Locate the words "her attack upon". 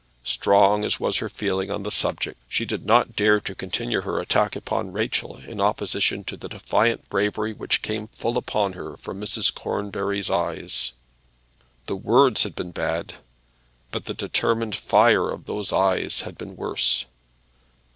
4.01-4.91